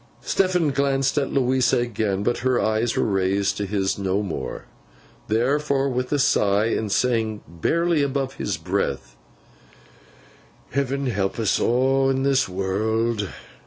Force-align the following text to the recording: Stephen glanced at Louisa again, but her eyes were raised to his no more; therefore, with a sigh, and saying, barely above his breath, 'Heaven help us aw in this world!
Stephen 0.21 0.71
glanced 0.71 1.15
at 1.19 1.29
Louisa 1.31 1.77
again, 1.77 2.23
but 2.23 2.39
her 2.39 2.59
eyes 2.59 2.97
were 2.97 3.03
raised 3.05 3.55
to 3.55 3.67
his 3.67 3.99
no 3.99 4.23
more; 4.23 4.65
therefore, 5.27 5.89
with 5.89 6.11
a 6.11 6.17
sigh, 6.17 6.65
and 6.65 6.91
saying, 6.91 7.43
barely 7.47 8.01
above 8.01 8.33
his 8.37 8.57
breath, 8.57 9.15
'Heaven 10.71 11.05
help 11.05 11.37
us 11.37 11.59
aw 11.59 12.09
in 12.09 12.23
this 12.23 12.49
world! 12.49 13.29